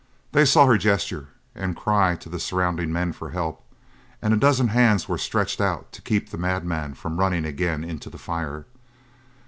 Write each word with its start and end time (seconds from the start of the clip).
They 0.31 0.45
saw 0.45 0.65
her 0.65 0.79
gesture 0.79 1.27
and 1.53 1.75
cry 1.75 2.15
to 2.15 2.27
the 2.27 2.39
surrounding 2.39 2.91
men 2.91 3.13
for 3.13 3.29
help, 3.29 3.61
and 4.19 4.33
a 4.33 4.35
dozen 4.35 4.69
hands 4.69 5.07
were 5.07 5.19
stretched 5.19 5.61
out 5.61 5.91
to 5.91 6.01
keep 6.01 6.31
the 6.31 6.39
madman 6.39 6.95
from 6.95 7.19
running 7.19 7.45
again 7.45 7.83
into 7.83 8.09
the 8.09 8.17
fire. 8.17 8.65